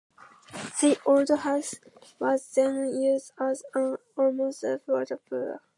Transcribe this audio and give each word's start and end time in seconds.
The 0.81 0.97
old 1.05 1.29
house 1.29 1.75
was 2.17 2.49
then 2.55 2.89
used 3.03 3.33
as 3.39 3.63
an 3.75 3.97
almshouse 4.17 4.79
for 4.83 5.05
the 5.05 5.19
poor. 5.29 5.61